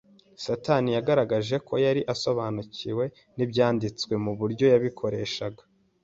[0.43, 3.03] Satani yagaragaje ko yari asobanukiwe
[3.35, 5.61] n’Ibyanditswe mu buryo yabikoreshaga.